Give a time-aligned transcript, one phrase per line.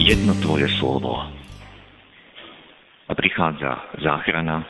[0.00, 1.12] jedno Tvoje slovo.
[3.04, 4.64] A prichádza záchrana,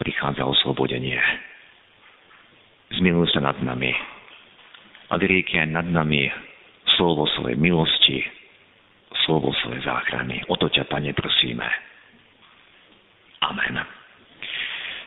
[0.00, 1.20] prichádza oslobodenie.
[2.96, 3.92] Zmiluj sa nad nami
[5.08, 6.24] a aj nad nami
[6.96, 8.24] slovo svojej milosti,
[9.28, 10.40] slovo svojej záchrany.
[10.48, 11.68] O to ťa, Pane, prosíme.
[13.44, 13.97] Amen.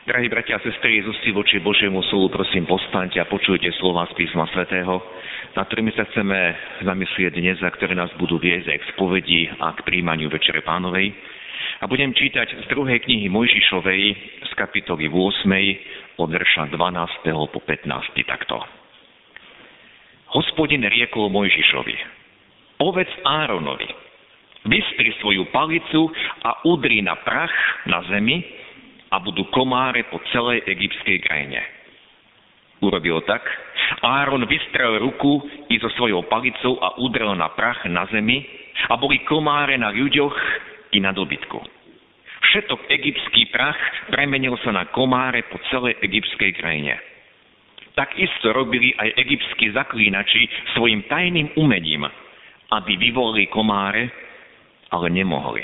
[0.02, 4.50] Drahí bratia a sestry, z voči Božiemu slovu, prosím, postaňte a počujte slova z písma
[4.50, 4.98] svätého,
[5.54, 6.34] na ktorými sa chceme
[6.82, 11.06] zamyslieť dnes a ktoré nás budú viesť aj k spovedi a k príjmaniu Večere Pánovej.
[11.78, 14.02] A budem čítať z druhej knihy Mojžišovej
[14.42, 16.18] z kapitoly 8.
[16.18, 17.54] od verša 12.
[17.54, 18.26] po 15.
[18.26, 18.58] takto.
[20.34, 21.96] Hospodin riekol Mojžišovi,
[22.74, 23.86] povedz Áronovi,
[24.66, 26.10] vystri svoju palicu
[26.42, 27.54] a udri na prach
[27.86, 28.61] na zemi,
[29.12, 31.60] a budú komáre po celej egyptskej krajine.
[32.80, 33.44] Urobil tak.
[34.02, 38.42] Áron vystrel ruku i so svojou palicou a udrel na prach na zemi
[38.88, 40.34] a boli komáre na ľuďoch
[40.96, 41.60] i na dobytku.
[42.42, 43.78] Všetok egyptský prach
[44.10, 46.98] premenil sa na komáre po celej egyptskej krajine.
[47.92, 52.08] Takisto robili aj egyptskí zaklínači svojim tajným umením,
[52.72, 54.08] aby vyvolili komáre,
[54.88, 55.62] ale nemohli.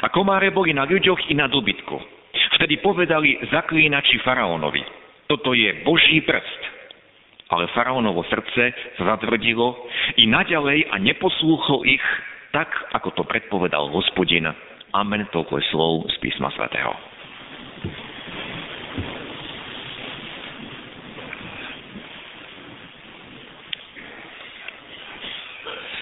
[0.00, 2.15] A komáre boli na ľuďoch i na dobytku.
[2.56, 4.80] Vtedy povedali zaklínači faraónovi,
[5.28, 6.62] toto je Boží prst.
[7.52, 9.76] Ale faraónovo srdce zatvrdilo
[10.18, 12.02] i naďalej a neposlúchol ich
[12.50, 14.48] tak, ako to predpovedal hospodin.
[14.96, 16.96] Amen, toľko je slov z písma svätého.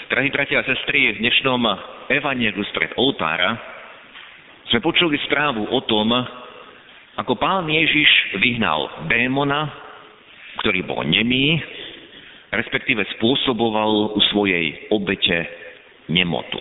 [0.07, 1.67] Drahí bratia a sestry, v dnešnom
[2.07, 3.59] evanielu stred oltára
[4.71, 6.15] sme počuli správu o tom,
[7.15, 9.71] ako pán Ježiš vyhnal démona,
[10.63, 11.63] ktorý bol nemý,
[12.51, 15.47] respektíve spôsoboval u svojej obete
[16.11, 16.59] nemotu.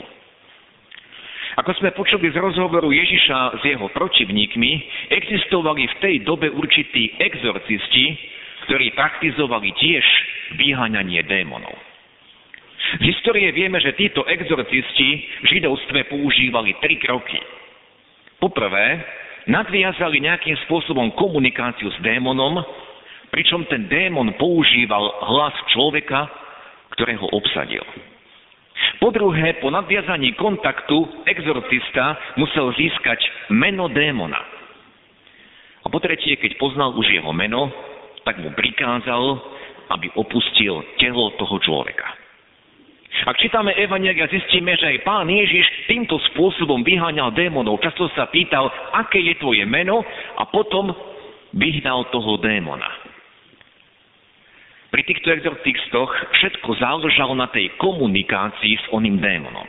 [1.53, 4.71] Ako sme počuli z rozhovoru Ježiša s jeho protivníkmi,
[5.13, 8.17] existovali v tej dobe určití exorcisti,
[8.65, 10.05] ktorí praktizovali tiež
[10.57, 11.77] vyháňanie démonov.
[12.97, 15.09] Z histórie vieme, že títo exorcisti
[15.41, 17.37] v židovstve používali tri kroky.
[18.41, 19.05] Poprvé,
[19.47, 22.63] nadviazali nejakým spôsobom komunikáciu s démonom,
[23.33, 26.29] pričom ten démon používal hlas človeka,
[26.93, 27.83] ktorého obsadil.
[29.01, 33.19] Po druhé, po nadviazaní kontaktu exorcista musel získať
[33.51, 34.39] meno démona.
[35.83, 37.67] A po tretie, keď poznal už jeho meno,
[38.23, 39.23] tak mu prikázal,
[39.91, 42.22] aby opustil telo toho človeka.
[43.23, 47.79] Ak čítame Evangelia, zistíme, že aj pán Ježiš týmto spôsobom vyháňal démonov.
[47.85, 50.01] Často sa pýtal, aké je tvoje meno
[50.35, 50.89] a potom
[51.53, 52.89] vyhnal toho démona.
[54.89, 59.65] Pri týchto exorcistoch všetko záležalo na tej komunikácii s oným démonom.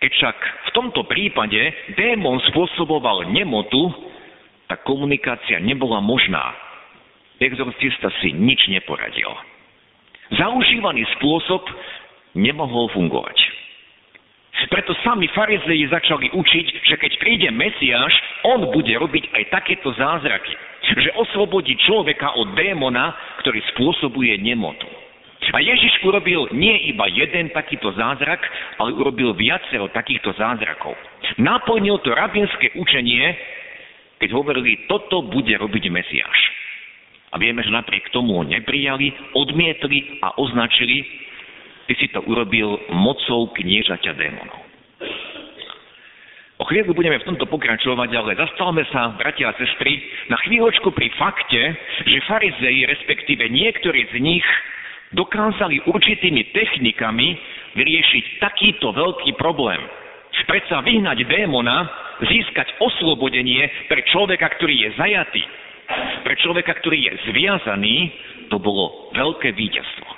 [0.00, 1.60] Keď však v tomto prípade
[1.96, 3.92] démon spôsoboval nemotu,
[4.68, 6.52] tak komunikácia nebola možná.
[7.40, 9.53] Exorcista si nič neporadil.
[10.32, 11.60] Zaužívaný spôsob
[12.32, 13.36] nemohol fungovať.
[14.70, 18.14] Preto sami farizeji začali učiť, že keď príde Mesiáš,
[18.48, 20.54] on bude robiť aj takéto zázraky.
[20.94, 23.12] Že oslobodí človeka od démona,
[23.44, 24.86] ktorý spôsobuje nemotu.
[25.52, 28.40] A Ježiš urobil nie iba jeden takýto zázrak,
[28.80, 30.96] ale urobil viacero takýchto zázrakov.
[31.36, 33.36] Naplnil to rabinské učenie,
[34.22, 36.53] keď hovorili, toto bude robiť Mesiáš.
[37.34, 41.02] A vieme, že napriek tomu ho neprijali, odmietli a označili,
[41.90, 44.62] ty si to urobil mocou kniežaťa démonov.
[46.62, 49.98] O chvíľu budeme v tomto pokračovať, ale zastavme sa, bratia a sestry,
[50.30, 51.74] na chvíľočku pri fakte,
[52.06, 54.46] že farizeji, respektíve niektorí z nich,
[55.18, 57.34] dokázali určitými technikami
[57.74, 59.82] vyriešiť takýto veľký problém.
[60.46, 61.90] Predsa vyhnať démona,
[62.22, 65.42] získať oslobodenie pre človeka, ktorý je zajatý,
[66.24, 67.96] pre človeka, ktorý je zviazaný,
[68.48, 70.08] to bolo veľké víťazstvo.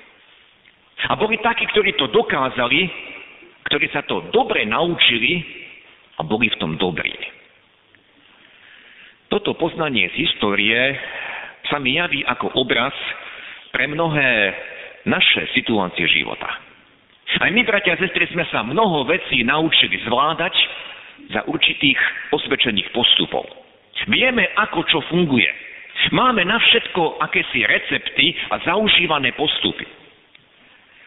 [1.07, 2.89] A boli takí, ktorí to dokázali,
[3.67, 5.43] ktorí sa to dobre naučili
[6.17, 7.13] a boli v tom dobrí.
[9.27, 10.95] Toto poznanie z histórie
[11.67, 12.95] sa mi javí ako obraz
[13.75, 14.55] pre mnohé
[15.05, 16.47] naše situácie života.
[17.43, 20.55] Aj my, bratia a sestry, sme sa mnoho vecí naučili zvládať
[21.35, 21.99] za určitých
[22.31, 23.66] osvedčených postupov.
[24.05, 25.49] Vieme, ako čo funguje.
[26.13, 29.89] Máme na všetko akési recepty a zaužívané postupy.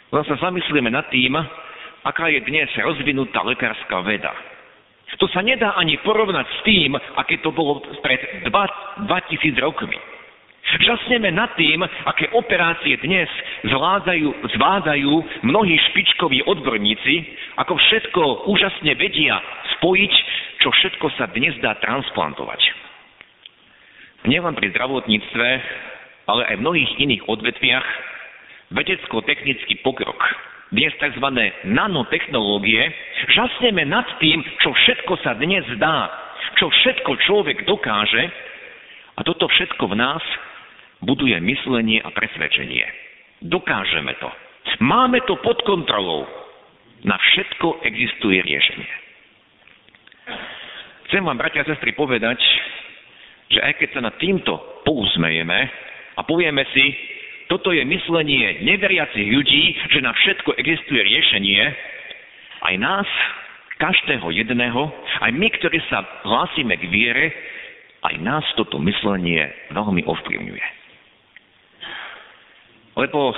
[0.09, 1.37] Len zamyslíme nad tým,
[2.03, 4.33] aká je dnes rozvinutá lekárska veda.
[5.17, 9.05] To sa nedá ani porovnať s tým, aké to bolo pred 2000
[9.61, 9.97] rokmi.
[10.69, 13.25] Žasneme nad tým, aké operácie dnes
[13.65, 17.25] zvládajú, zvládajú mnohí špičkoví odborníci,
[17.57, 18.21] ako všetko
[18.53, 19.41] úžasne vedia
[19.79, 20.13] spojiť,
[20.61, 22.78] čo všetko sa dnes dá transplantovať.
[24.27, 25.47] Nielen pri zdravotníctve,
[26.27, 27.87] ale aj v mnohých iných odvetviach
[28.75, 30.19] vedecko-technický pokrok,
[30.75, 31.25] dnes tzv.
[31.65, 32.83] nanotechnológie,
[33.31, 36.11] žasneme nad tým, čo všetko sa dnes dá,
[36.59, 38.23] čo všetko človek dokáže
[39.15, 40.23] a toto všetko v nás
[40.99, 42.85] buduje myslenie a presvedčenie.
[43.47, 44.29] Dokážeme to.
[44.83, 46.27] Máme to pod kontrolou.
[47.07, 48.91] Na všetko existuje riešenie.
[51.07, 52.37] Chcem vám, bratia a sestry, povedať,
[53.49, 55.59] že aj keď sa nad týmto pousmejeme
[56.15, 56.85] a povieme si,
[57.49, 61.61] toto je myslenie neveriacich ľudí, že na všetko existuje riešenie,
[62.61, 63.09] aj nás,
[63.81, 64.91] každého jedného,
[65.23, 67.25] aj my, ktorí sa hlásime k viere,
[68.05, 70.65] aj nás toto myslenie veľmi ovplyvňuje.
[72.99, 73.31] Lebo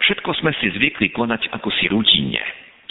[0.00, 2.40] všetko sme si zvykli konať ako si rutine.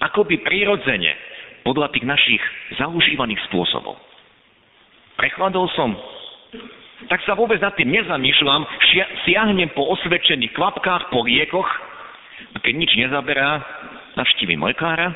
[0.01, 1.13] Akoby prirodzene,
[1.61, 2.41] podľa tých našich
[2.77, 3.97] zaužívaných spôsobov.
[5.17, 5.93] Prechladol som,
[7.07, 8.61] tak sa vôbec nad tým nezamýšľam,
[9.25, 11.69] siahnem po osvedčených kvapkách, po liekoch
[12.53, 13.63] a keď nič nezaberá,
[14.19, 15.15] navštívim lekára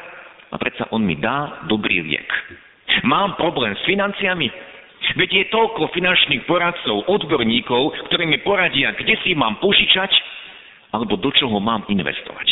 [0.49, 2.29] a predsa on mi dá dobrý liek.
[3.03, 4.47] Mám problém s financiami,
[5.19, 10.11] veď je toľko finančných poradcov, odborníkov, ktorí mi poradia, kde si mám požičať
[10.95, 12.47] alebo do čoho mám investovať.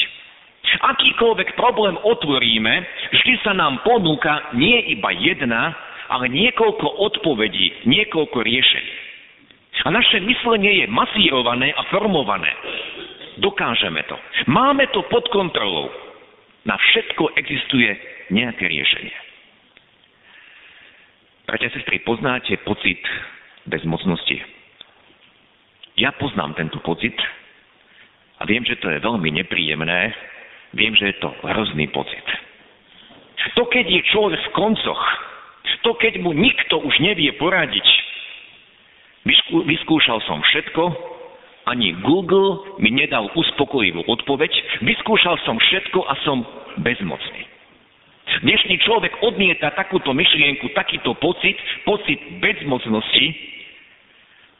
[0.73, 2.73] Akýkoľvek problém otvoríme,
[3.13, 5.71] vždy sa nám ponúka nie iba jedna,
[6.13, 8.93] ale niekoľko odpovedí, niekoľko riešení.
[9.83, 12.53] A naše myslenie je masírované a formované.
[13.41, 14.13] Dokážeme to.
[14.45, 15.89] Máme to pod kontrolou.
[16.69, 17.89] Na všetko existuje
[18.29, 19.17] nejaké riešenie.
[21.49, 23.01] Bratia sestry, poznáte pocit
[23.67, 24.39] bezmocnosti?
[25.99, 27.17] Ja poznám tento pocit,
[28.39, 30.15] a viem, že to je veľmi nepríjemné,
[30.73, 32.23] viem, že je to hrozný pocit.
[33.59, 35.03] To, keď je človek v koncoch,
[35.83, 37.83] to, keď mu nikto už nevie poradiť,
[39.67, 40.83] vyskúšal som všetko,
[41.63, 44.51] ani Google mi nedal uspokojivú odpoveď,
[44.83, 46.43] vyskúšal som všetko a som
[46.83, 47.47] bezmocný.
[48.43, 53.35] Dnešný človek odmieta takúto myšlienku, takýto pocit, pocit bezmocnosti,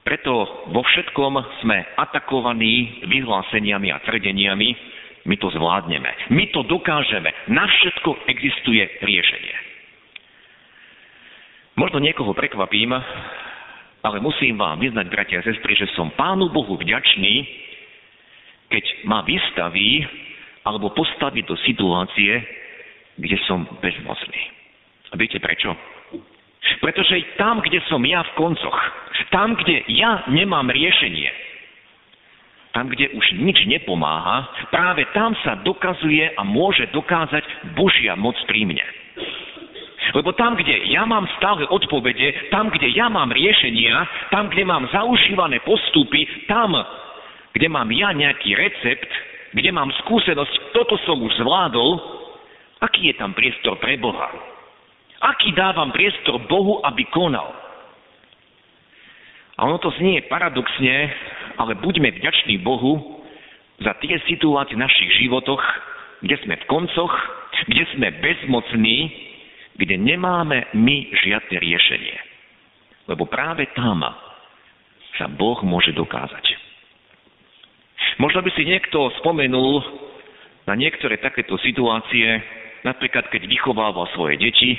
[0.03, 4.69] preto vo všetkom sme atakovaní vyhláseniami a tvrdeniami,
[5.23, 9.72] my to zvládneme, my to dokážeme, na všetko existuje riešenie.
[11.73, 12.93] Možno niekoho prekvapím,
[14.03, 17.47] ale musím vám vyznať, bratia a sestry, že som Pánu Bohu vďačný,
[18.69, 20.05] keď ma vystaví
[20.63, 22.45] alebo postaví do situácie,
[23.17, 24.43] kde som bezmocný.
[25.09, 25.73] A viete prečo?
[26.79, 28.80] Pretože tam, kde som ja v koncoch,
[29.30, 31.30] tam, kde ja nemám riešenie,
[32.73, 38.65] tam, kde už nič nepomáha, práve tam sa dokazuje a môže dokázať Božia moc pri
[38.65, 38.85] mne.
[40.13, 44.85] Lebo tam, kde ja mám stále odpovede, tam, kde ja mám riešenia, tam, kde mám
[44.93, 46.77] zaužívané postupy, tam,
[47.57, 49.09] kde mám ja nejaký recept,
[49.57, 51.97] kde mám skúsenosť, toto som už zvládol,
[52.81, 54.29] aký je tam priestor pre Boha?
[55.23, 57.49] Aký dávam priestor Bohu, aby konal?
[59.57, 61.09] A ono to znie paradoxne,
[61.57, 63.21] ale buďme vďační Bohu
[63.81, 65.61] za tie situácie v našich životoch,
[66.21, 67.13] kde sme v koncoch,
[67.69, 68.97] kde sme bezmocní,
[69.77, 72.18] kde nemáme my žiadne riešenie.
[73.09, 74.06] Lebo práve tam
[75.19, 76.45] sa Boh môže dokázať.
[78.21, 79.81] Možno by si niekto spomenul
[80.69, 82.39] na niektoré takéto situácie,
[82.85, 84.77] napríklad keď vychovával svoje deti,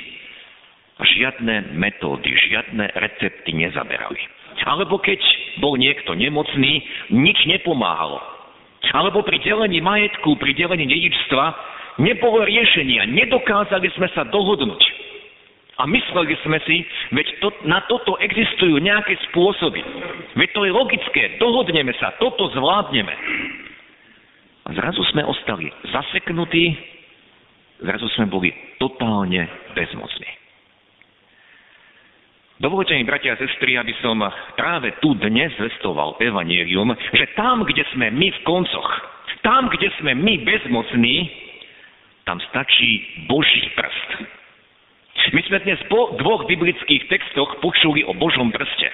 [0.95, 4.19] žiadne metódy, žiadne recepty nezaberali.
[4.63, 5.19] Alebo keď
[5.59, 6.79] bol niekto nemocný,
[7.11, 8.23] nič nepomáhalo.
[8.95, 14.83] Alebo pri delení majetku, pri delení dedičstva nebolo riešenia, nedokázali sme sa dohodnúť.
[15.75, 19.83] A mysleli sme si, veď to, na toto existujú nejaké spôsoby.
[20.39, 23.11] Veď to je logické, dohodneme sa, toto zvládneme.
[24.65, 26.79] A zrazu sme ostali zaseknutí,
[27.83, 30.31] zrazu sme boli totálne bezmocní.
[32.55, 34.15] Dovolte mi, bratia a sestry, aby som
[34.55, 38.89] práve tu dnes zvestoval evanílium, že tam, kde sme my v koncoch,
[39.43, 41.44] tam, kde sme my bezmocní,
[42.25, 44.09] tam stačí Boží prst.
[45.33, 48.89] My sme dnes po dvoch biblických textoch počuli o Božom prste.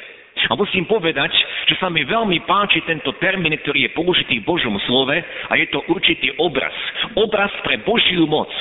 [0.48, 1.32] A musím povedať,
[1.68, 5.16] že sa mi veľmi páči tento termín, ktorý je použitý v Božom slove
[5.48, 6.72] a je to určitý obraz.
[7.16, 8.52] Obraz pre Božiu moc.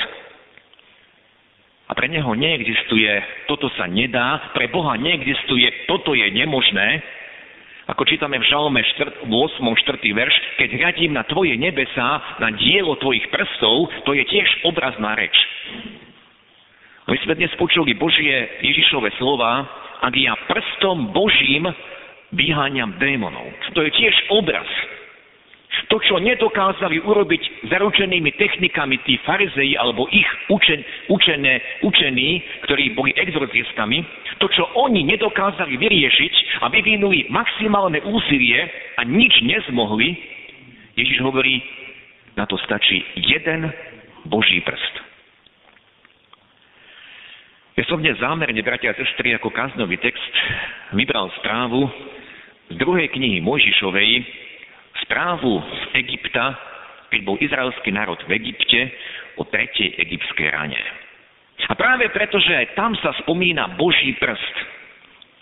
[1.87, 3.11] A pre neho neexistuje,
[3.51, 7.03] toto sa nedá, pre Boha neexistuje, toto je nemožné,
[7.91, 9.27] ako čítame v Žalme 8.
[9.27, 9.99] 4.
[10.15, 15.35] verš, keď hľadím na tvoje nebesá, na dielo tvojich prstov, to je tiež obrazná reč.
[17.11, 19.67] My sme dnes počuli Božie Ježišové slova,
[19.99, 21.67] ak ja prstom Božím
[22.31, 23.51] vyháňam démonov.
[23.75, 24.65] To je tiež obraz.
[25.87, 33.15] To, čo nedokázali urobiť zaručenými technikami tí farizeji alebo ich učen, učené, učení, ktorí boli
[33.15, 34.03] exorcistami,
[34.39, 38.59] to, čo oni nedokázali vyriešiť a vyvinuli maximálne úsilie
[38.99, 40.11] a nič nezmohli,
[40.99, 41.63] Ježiš hovorí,
[42.35, 43.71] na to stačí jeden
[44.27, 44.95] Boží prst.
[47.79, 50.35] Ja som dnes zámerne, bratia a sestry, ako kaznový text
[50.91, 51.87] vybral správu
[52.67, 54.11] z druhej knihy Mojžišovej,
[55.11, 56.55] správu z Egypta,
[57.11, 58.79] keď bol izraelský národ v Egypte,
[59.35, 60.79] o tretej egyptskej rane.
[61.67, 64.55] A práve preto, že aj tam sa spomína Boží prst.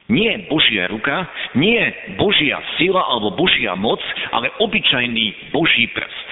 [0.10, 1.78] Nie Božia ruka, nie
[2.18, 4.02] Božia sila alebo Božia moc,
[4.34, 6.28] ale obyčajný Boží prst.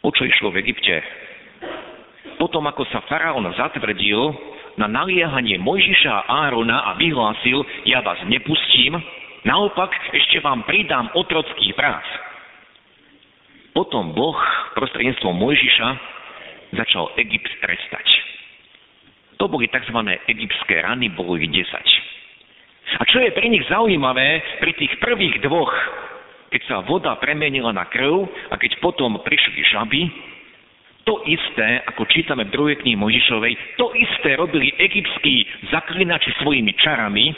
[0.00, 1.04] O čo išlo v Egypte?
[2.40, 4.32] Potom, ako sa faraón zatvrdil
[4.80, 8.96] na naliehanie Mojžiša a Árona a vyhlásil, ja vás nepustím,
[9.46, 12.02] Naopak, ešte vám pridám otrocký prác.
[13.70, 14.34] Potom Boh
[14.74, 15.88] prostredníctvom Mojžiša
[16.74, 18.06] začal Egypt trestať.
[19.38, 19.94] To boli tzv.
[20.26, 21.62] egyptské rany, bolo ich 10.
[22.98, 25.70] A čo je pre nich zaujímavé, pri tých prvých dvoch,
[26.50, 30.10] keď sa voda premenila na krv a keď potom prišli žaby,
[31.06, 37.30] to isté, ako čítame v druhej knihe Mojžišovej, to isté robili egyptskí zaklinači svojimi čarami,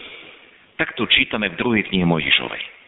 [0.78, 2.78] tak to čítame v druhej knihe Mojžišovej.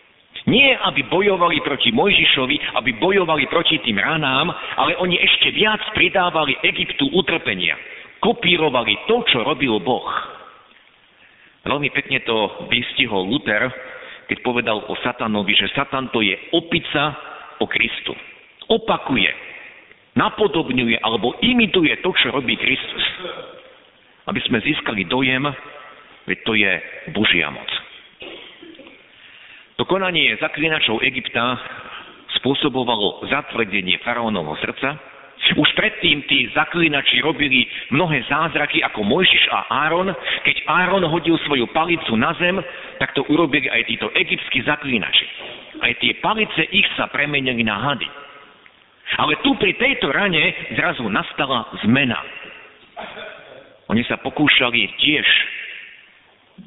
[0.49, 4.49] Nie, aby bojovali proti Mojžišovi, aby bojovali proti tým ranám,
[4.81, 7.77] ale oni ešte viac pridávali Egyptu utrpenia.
[8.25, 10.09] Kopírovali to, čo robil Boh.
[11.67, 13.69] Veľmi pekne to vystihol Luther,
[14.33, 17.19] keď povedal o Satanovi, že Satan to je opica
[17.61, 18.17] o Kristu.
[18.71, 19.29] Opakuje,
[20.17, 23.05] napodobňuje alebo imituje to, čo robí Kristus.
[24.25, 25.45] Aby sme získali dojem,
[26.25, 26.73] veď to je
[27.13, 27.70] Božia moc.
[29.81, 31.57] To konanie zaklinačov Egypta
[32.37, 35.01] spôsobovalo zatvrdenie faraónovho srdca.
[35.57, 40.13] Už predtým tí zaklinači robili mnohé zázraky ako Mojžiš a Áron.
[40.45, 42.61] Keď Áron hodil svoju palicu na zem,
[43.01, 45.25] tak to urobili aj títo egyptskí zaklinači.
[45.81, 48.09] Aj tie palice ich sa premenili na hady.
[49.17, 52.21] Ale tu pri tejto rane zrazu nastala zmena.
[53.89, 55.25] Oni sa pokúšali tiež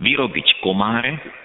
[0.01, 1.42] vyrobiť komáre,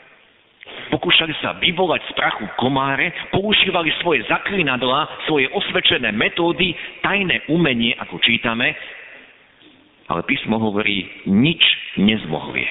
[0.88, 6.72] Pokúšali sa vyvolať z prachu komáre, používali svoje zaklinadla, svoje osvedčené metódy,
[7.04, 8.72] tajné umenie, ako čítame,
[10.08, 11.60] ale písmo hovorí, nič
[12.00, 12.64] nezmohli.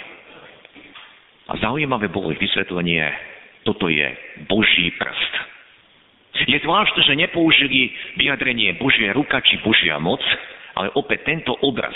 [1.47, 3.05] A zaujímavé bolo vysvetlenie,
[3.61, 4.09] toto je
[4.49, 5.33] Boží prst.
[6.47, 10.21] Je zvláštne, že nepoužili vyjadrenie Božia ruka či Božia moc,
[10.77, 11.95] ale opäť tento obraz.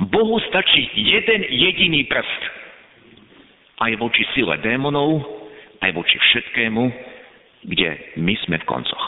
[0.00, 2.42] Bohu stačí jeden jediný prst.
[3.80, 5.39] Aj voči sile démonov,
[5.80, 6.82] aj voči všetkému,
[7.64, 7.88] kde
[8.20, 9.06] my sme v koncoch.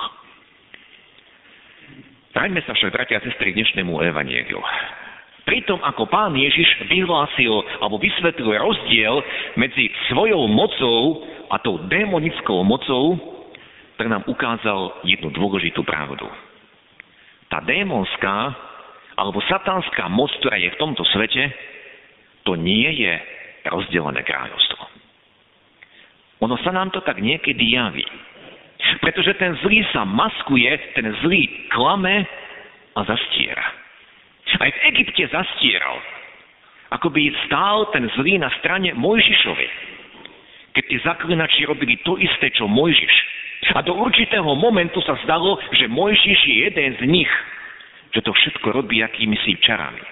[2.32, 4.60] Vráťme sa však, bratia a sestry, k dnešnému evanieliu.
[5.44, 7.52] Pritom, ako pán Ježiš vyhlásil
[7.82, 9.20] alebo vysvetlil rozdiel
[9.58, 13.20] medzi svojou mocou a tou démonickou mocou,
[14.00, 16.24] tak nám ukázal jednu dôležitú pravdu.
[17.52, 18.54] Tá démonská
[19.18, 21.52] alebo satanská moc, ktorá je v tomto svete,
[22.48, 23.12] to nie je
[23.68, 24.91] rozdelené kráľovstvo.
[26.42, 28.04] Ono sa nám to tak niekedy javí.
[28.98, 32.26] Pretože ten zlý sa maskuje, ten zlý klame
[32.98, 33.62] a zastiera.
[34.58, 36.02] Aj v Egypte zastieral.
[36.92, 39.68] Ako by stál ten zlý na strane Mojžišovi.
[40.76, 43.14] Keď tí zaklinači robili to isté, čo Mojžiš.
[43.72, 47.32] A do určitého momentu sa zdalo, že Mojžiš je jeden z nich.
[48.12, 50.04] Že to všetko robí akými si čarami.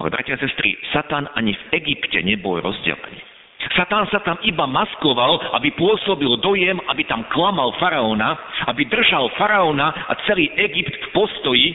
[0.00, 3.29] Ale bratia a sestry, Satan ani v Egypte nebol rozdelený.
[3.76, 8.36] Satán sa tam iba maskoval, aby pôsobil dojem, aby tam klamal faraóna,
[8.72, 11.66] aby držal faraóna a celý Egypt v postoji.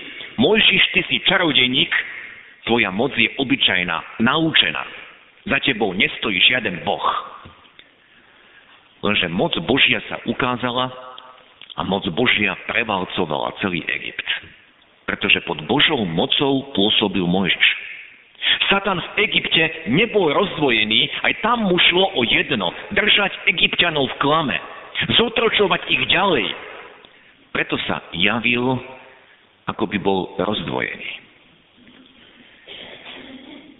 [0.41, 1.93] Mojžiš, ty si čarodejník,
[2.65, 4.83] tvoja moc je obyčajná, naučená.
[5.45, 7.05] Za tebou nestojí žiaden boh.
[9.05, 10.89] Lenže moc Božia sa ukázala
[11.77, 14.25] a moc Božia prevalcovala celý Egypt.
[15.05, 17.67] pretože pod Božou mocou pôsobil Mojžiš.
[18.75, 24.59] Satan v Egypte nebol rozdvojený, aj tam mu šlo o jedno, držať egyptianov v klame,
[25.15, 26.43] zotročovať ich ďalej.
[27.55, 28.75] Preto sa javil,
[29.71, 31.07] ako by bol rozdvojený.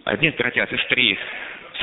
[0.08, 1.20] Aj dnes, bratia a sestry,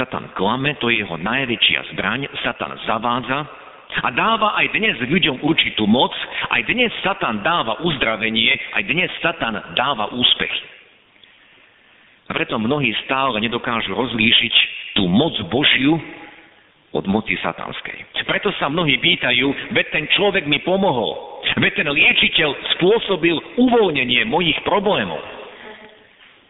[0.00, 3.44] Satan klame, to je jeho najväčšia zbraň, Satan zavádza
[3.92, 6.16] a dáva aj dnes ľuďom určitú moc,
[6.48, 10.72] aj dnes Satan dáva uzdravenie, aj dnes Satan dáva úspechy.
[12.28, 14.54] A preto mnohí stále nedokážu rozlíšiť
[14.94, 15.98] tú moc Božiu
[16.92, 18.22] od moci satanskej.
[18.28, 24.60] Preto sa mnohí pýtajú, veď ten človek mi pomohol, veď ten liečiteľ spôsobil uvoľnenie mojich
[24.62, 25.20] problémov.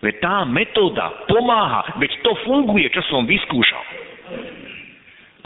[0.02, 3.84] Veď tá metóda pomáha, veď to funguje, čo som vyskúšal.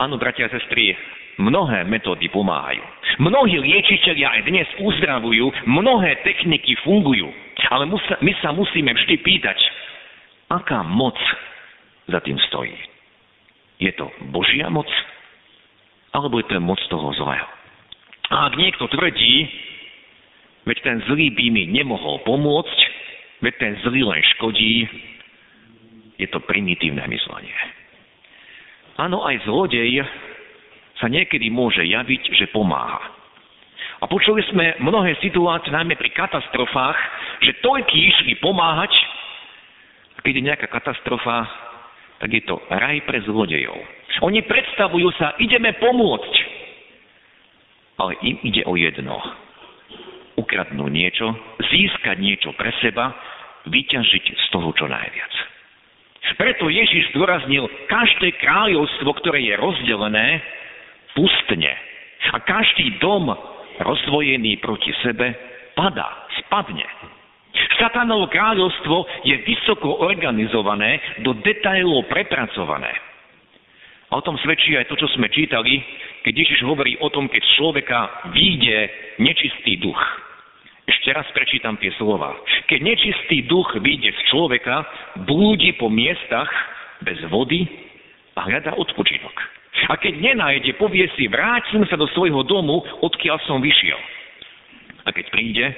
[0.01, 0.97] Áno, bratia a sestry,
[1.37, 2.81] mnohé metódy pomáhajú.
[3.21, 7.29] Mnohí liečiteľia aj dnes uzdravujú, mnohé techniky fungujú.
[7.69, 7.89] Ale
[8.21, 9.57] my sa musíme vždy pýtať,
[10.51, 11.17] aká moc
[12.07, 12.77] za tým stojí.
[13.83, 14.89] Je to Božia moc,
[16.17, 17.49] alebo je to moc toho zlého?
[18.33, 19.47] A ak niekto tvrdí,
[20.67, 22.97] veď ten zlý by mi nemohol pomôcť,
[23.45, 24.89] Veď ten zlý len škodí,
[26.17, 27.57] je to primitívne myslenie.
[28.97, 30.01] Áno, aj zlodej
[30.97, 33.13] sa niekedy môže javiť, že pomáha.
[34.01, 36.97] A počuli sme mnohé situácie, najmä pri katastrofách,
[37.45, 38.93] že toľky išli pomáhať,
[40.35, 41.47] je nejaká katastrofa,
[42.19, 43.77] tak je to raj pre zlodejov.
[44.25, 46.35] Oni predstavujú sa, ideme pomôcť.
[47.97, 49.17] Ale im ide o jedno
[50.37, 51.33] ukradnúť niečo,
[51.73, 53.13] získať niečo pre seba,
[53.67, 55.33] vyťažiť z toho čo najviac.
[56.37, 60.45] Preto Ježiš zdôraznil, každé kráľovstvo, ktoré je rozdelené,
[61.17, 61.73] pustne.
[62.35, 63.33] A každý dom
[63.81, 65.33] rozvojený proti sebe
[65.73, 66.85] padá, spadne.
[67.87, 72.91] Satanovo kráľovstvo je vysoko organizované, do detailov prepracované.
[74.11, 75.79] A o tom svedčí aj to, čo sme čítali,
[76.27, 78.91] keď Ježiš hovorí o tom, keď človeka vyjde
[79.23, 80.03] nečistý duch.
[80.83, 82.35] Ešte raz prečítam tie slova.
[82.67, 84.83] Keď nečistý duch vyjde z človeka,
[85.23, 86.51] blúdi po miestach
[87.07, 87.71] bez vody
[88.35, 89.35] a hľadá odpočinok.
[89.87, 93.99] A keď nenájde, povie si, vrátim sa do svojho domu, odkiaľ som vyšiel.
[95.07, 95.71] A keď príde,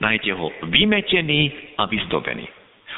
[0.00, 2.48] nájde ho vymetený a vyzdobený.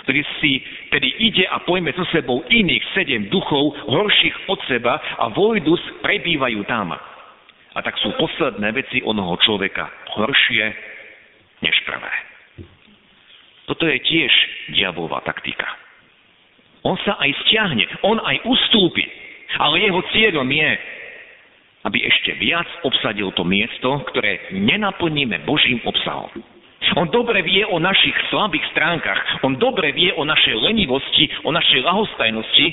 [0.02, 0.58] Ktorý si
[0.90, 6.66] tedy ide a pojme so sebou iných sedem duchov, horších od seba a vojdus prebývajú
[6.66, 6.94] tam.
[7.72, 9.86] A tak sú posledné veci onoho človeka
[10.18, 10.64] horšie
[11.62, 12.12] než prvé.
[13.70, 14.32] Toto je tiež
[14.74, 15.70] diabolová taktika.
[16.82, 19.06] On sa aj stiahne, on aj ustúpi,
[19.62, 20.70] ale jeho cieľom je,
[21.86, 26.30] aby ešte viac obsadil to miesto, ktoré nenaplníme Božím obsahom.
[26.96, 31.80] On dobre vie o našich slabých stránkach, on dobre vie o našej lenivosti, o našej
[31.84, 32.66] lahostajnosti,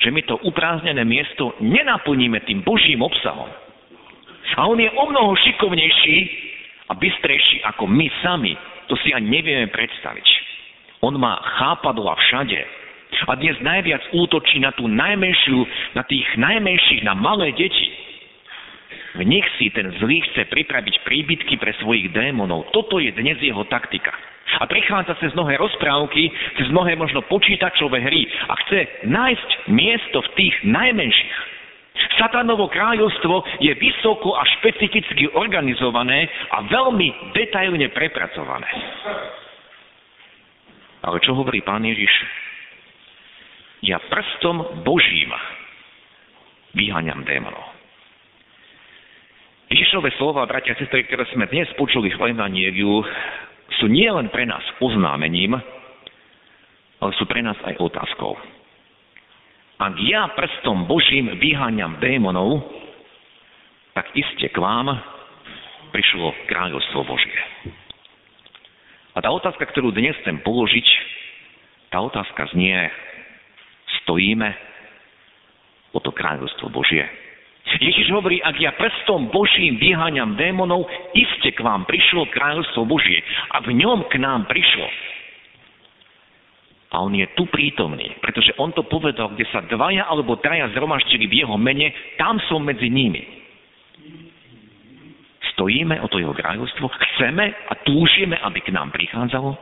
[0.00, 3.48] že my to uprázdnené miesto nenaplníme tým Božím obsahom.
[4.56, 6.16] A on je o mnoho šikovnejší,
[6.86, 8.54] a bystrejší ako my sami,
[8.86, 10.26] to si ani nevieme predstaviť.
[11.02, 12.60] On má chápadla všade.
[13.26, 15.66] A dnes najviac útočí na tú najmenšiu,
[15.98, 17.90] na tých najmenších, na malé deti.
[19.16, 22.68] V nich si ten zlý chce pripraviť príbytky pre svojich démonov.
[22.76, 24.12] Toto je dnes jeho taktika.
[24.60, 26.28] A prichádza cez mnohé rozprávky,
[26.60, 31.36] cez mnohé možno počítačové hry a chce nájsť miesto v tých najmenších.
[32.20, 38.68] Satanovo kráľovstvo je vysoko a špecificky organizované a veľmi detailne prepracované.
[41.04, 42.12] Ale čo hovorí pán Ježiš?
[43.84, 45.32] Ja prstom Božím
[46.76, 47.75] vyháňam démonov.
[49.66, 53.02] Ježišové slova, bratia a sestry, ktoré sme dnes počuli v Evangeliu,
[53.82, 55.58] sú nielen pre nás oznámením,
[57.02, 58.38] ale sú pre nás aj otázkou.
[59.82, 62.62] Ak ja prstom Božím vyháňam démonov,
[63.98, 64.94] tak iste k vám
[65.90, 67.40] prišlo kráľovstvo Božie.
[69.16, 70.86] A tá otázka, ktorú dnes chcem položiť,
[71.90, 72.86] tá otázka znie,
[74.02, 74.46] stojíme
[75.90, 77.25] o to kráľovstvo Božie.
[77.66, 80.86] Ježiš hovorí, ak ja prstom Božím vyháňam démonov,
[81.18, 83.18] iste k vám prišlo kráľovstvo Božie.
[83.50, 84.86] A v ňom k nám prišlo.
[86.94, 91.26] A on je tu prítomný, pretože on to povedal, kde sa dvaja alebo traja zhromaštili
[91.26, 93.26] v jeho mene, tam som medzi nimi.
[95.52, 99.58] Stojíme o to jeho kráľovstvo, chceme a túžime, aby k nám prichádzalo?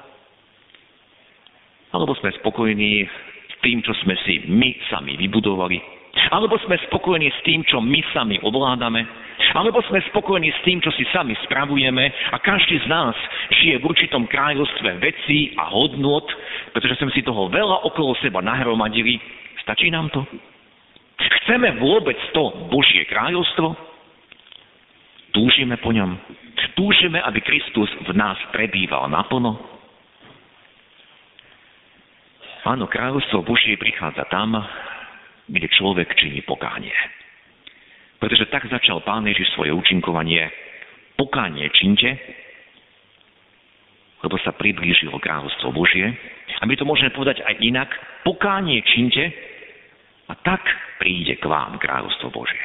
[1.97, 3.07] Alebo sme spokojní
[3.49, 5.94] s tým, čo sme si my sami vybudovali?
[6.31, 9.05] Alebo sme spokojní s tým, čo my sami ovládame,
[9.53, 13.17] alebo sme spokojní s tým, čo si sami spravujeme a každý z nás
[13.51, 16.27] žije v určitom kráľovstve vecí a hodnot,
[16.73, 19.19] pretože sme si toho veľa okolo seba nahromadili.
[19.63, 20.23] Stačí nám to?
[21.19, 23.75] Chceme vôbec to Božie kráľovstvo?
[25.35, 26.15] Túžime po ňom?
[26.75, 29.59] Túžime, aby Kristus v nás prebýval naplno?
[32.65, 34.57] Áno, kráľovstvo Božie prichádza tam,
[35.49, 36.95] kde človek činí pokánie.
[38.19, 40.49] Pretože tak začal Pán Ježiš svoje účinkovanie.
[41.15, 42.17] Pokánie činte,
[44.25, 46.09] lebo sa priblížilo kráľovstvo Božie.
[46.59, 47.93] A my to môžeme povedať aj inak.
[48.25, 49.29] Pokánie činte
[50.27, 50.65] a tak
[50.97, 52.65] príde k vám kráľovstvo Božie.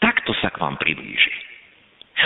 [0.00, 1.49] Takto sa k vám priblíži.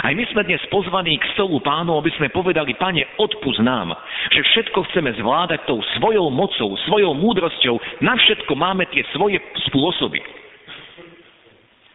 [0.02, 3.94] Aj my sme dnes pozvaní k stolu pánu, aby sme povedali, pane, odpust nám,
[4.34, 9.38] že všetko chceme zvládať tou svojou mocou, svojou múdrosťou, na všetko máme tie svoje
[9.70, 10.18] spôsoby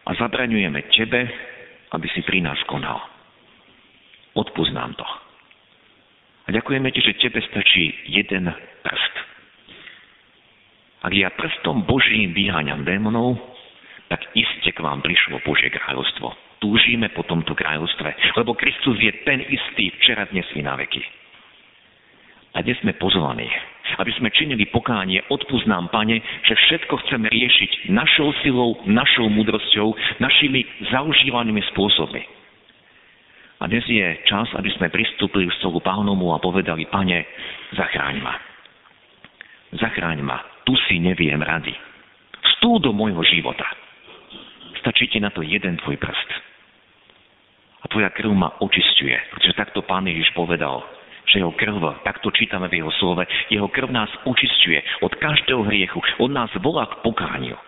[0.08, 1.22] a zabraňujeme Tebe,
[1.92, 2.98] aby si pri nás konal.
[4.34, 5.06] Odpúsť nám to.
[6.46, 8.48] A ďakujeme Ti, že Tebe stačí jeden
[8.82, 9.14] prst.
[11.00, 13.40] Ak ja prstom Božím vyháňam démonov,
[14.10, 16.49] tak iste k vám prišlo Božie kráľovstvo.
[16.60, 21.00] Túžime po tomto kráľovstve, lebo Kristus je ten istý včera, dnes i na veky.
[22.52, 23.48] A dnes sme pozvaní,
[23.96, 30.20] aby sme činili pokánie, odpúsť nám, Pane, že všetko chceme riešiť našou silou, našou múdrosťou,
[30.20, 32.28] našimi zaužívanými spôsobmi.
[33.60, 37.24] A dnes je čas, aby sme pristúpili k stolu pánomu a povedali, Pane,
[37.72, 38.36] zachráň ma.
[39.80, 41.72] Zachráň ma, tu si neviem rady.
[42.44, 43.64] Vstúp do môjho života.
[44.84, 46.49] Stačí ti na to jeden tvoj prst.
[47.90, 50.86] Tvoja krv ma očistuje, pretože takto pán Ježiš povedal,
[51.26, 55.98] že jeho krv, takto čítame v jeho slove, jeho krv nás učistuje od každého hriechu,
[56.18, 57.58] od nás volá k pokániu.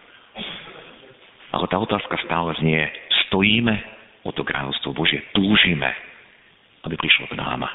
[1.52, 2.87] Ale tá otázka stále znie,
[3.28, 3.74] stojíme
[4.22, 5.90] o to kráľovstvo Božie, túžime,
[6.87, 7.66] aby prišlo k nám.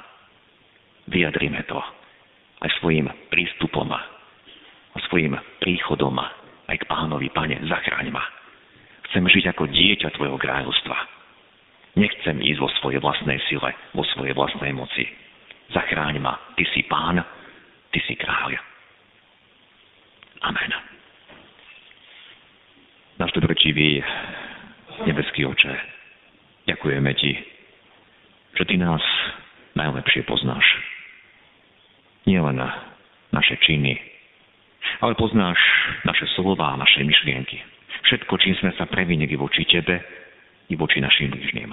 [1.07, 1.79] Vyjadrime to
[2.63, 4.01] aj svojim prístupom a
[5.07, 6.19] svojim príchodom
[6.67, 8.23] aj k pánovi, pane, zachráň ma.
[9.07, 11.16] Chcem žiť ako dieťa tvojho kráľovstva.
[11.97, 15.09] Nechcem ísť vo svojej vlastnej sile, vo svojej vlastnej moci
[15.73, 17.19] Zachráň ma, Ty si Pán,
[17.91, 18.55] Ty si kráľ.
[20.45, 20.71] Amen.
[23.17, 23.99] Náš dobrečivý
[25.09, 25.73] nebeský oče,
[26.69, 27.31] ďakujeme Ti,
[28.55, 29.03] že Ty nás
[29.75, 30.65] najlepšie poznáš.
[32.29, 32.61] Nie len
[33.33, 33.97] naše činy,
[35.01, 35.57] ale poznáš
[36.05, 37.59] naše slova, naše myšlienky.
[38.07, 40.26] Všetko, čím sme sa previnili voči Tebe
[40.67, 41.71] i voči našim bližným.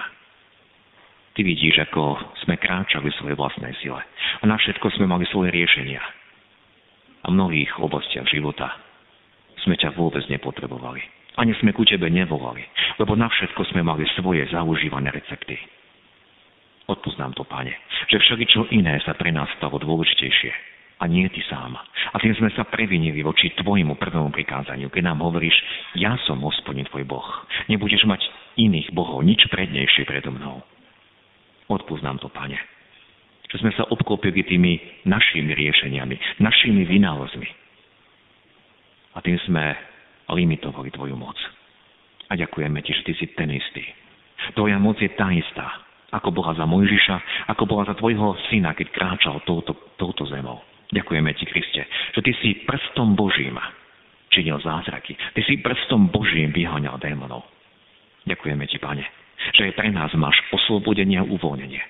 [1.34, 2.14] Ty vidíš, ako
[2.46, 3.98] sme kráčali v svojej vlastnej sile.
[4.38, 5.98] A na všetko sme mali svoje riešenia.
[7.26, 8.70] A v mnohých oblastiach života
[9.66, 11.02] sme ťa vôbec nepotrebovali.
[11.34, 12.62] Ani sme ku tebe nevolali,
[13.02, 15.58] lebo na všetko sme mali svoje zaužívané recepty.
[16.86, 17.74] Odpúsť nám to, pane,
[18.06, 20.73] že všeličo iné sa pre nás stalo dôležitejšie.
[21.02, 21.74] A nie ty sám.
[22.14, 25.54] A tým sme sa previnili voči tvojmu prvému prikázaniu, keď nám hovoríš,
[25.98, 27.28] ja som hospodin tvoj Boh.
[27.66, 28.22] Nebudeš mať
[28.54, 30.62] iných bohov, nič prednejšie predo mnou.
[31.66, 32.56] Odpúsť nám to, Pane.
[33.50, 37.48] Že sme sa obklopili tými našimi riešeniami, našimi vynálozmi.
[39.14, 39.74] A tým sme
[40.30, 41.38] limitovali Tvoju moc.
[42.30, 43.84] A ďakujeme Ti, že Ty si ten istý.
[44.58, 48.90] Tvoja moc je tá istá, ako bola za Mojžiša, ako bola za Tvojho syna, keď
[48.94, 50.62] kráčal touto, touto zemou.
[50.94, 51.82] Ďakujeme Ti, Kriste,
[52.14, 53.58] že Ty si prstom Božím
[54.30, 55.14] činil zázraky.
[55.34, 57.46] Ty si prstom Božím vyháňal démonov.
[58.26, 59.04] Ďakujeme Ti, Pane,
[59.54, 61.82] že aj pre nás máš oslobodenie a uvoľnenie.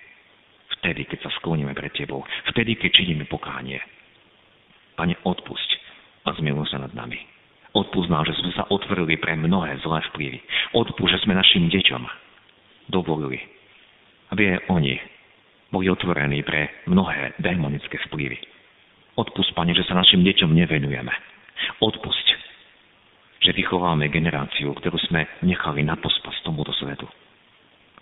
[0.80, 2.24] Vtedy, keď sa skloníme pred Tebou.
[2.52, 3.80] Vtedy, keď činíme pokánie.
[4.96, 5.70] Pane, odpusť
[6.28, 7.20] a zmiluj sa nad nami.
[7.74, 10.38] Odpusť nám, že sme sa otvorili pre mnohé zlé vplyvy.
[10.76, 12.02] Odpusť, že sme našim deťom
[12.92, 13.40] dovolili,
[14.30, 15.00] aby oni
[15.72, 18.53] boli otvorení pre mnohé démonické vplyvy.
[19.14, 21.14] Odpusť, Pane, že sa našim deťom nevenujeme.
[21.78, 22.26] Odpusť,
[23.46, 27.06] že vychováme generáciu, ktorú sme nechali na pospas tomuto svetu.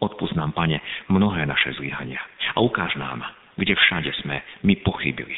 [0.00, 0.80] Odpust nám, Pane,
[1.12, 2.18] mnohé naše zlyhania
[2.56, 3.20] a ukáž nám,
[3.60, 5.36] kde všade sme my pochybili.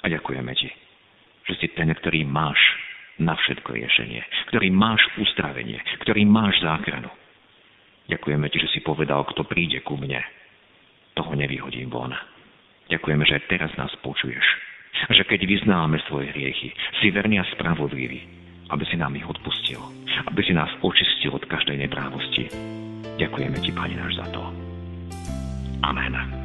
[0.00, 0.70] A ďakujeme Ti,
[1.44, 2.56] že si ten, ktorý máš
[3.20, 5.76] na všetko riešenie, ktorý máš uzdravenie,
[6.08, 7.12] ktorý máš záchranu.
[8.08, 10.24] Ďakujeme Ti, že si povedal, kto príde ku mne,
[11.12, 12.16] toho nevyhodím von.
[12.88, 14.69] Ďakujeme, že teraz nás počuješ.
[15.10, 18.20] Že keď vyznáme svoje hriechy, si verný a spravodlivý,
[18.70, 19.80] aby si nám ich odpustil,
[20.26, 22.50] aby si nás očistil od každej neprávosti
[23.20, 24.40] Ďakujeme Ti, Pane náš, za to.
[25.84, 26.39] Amen.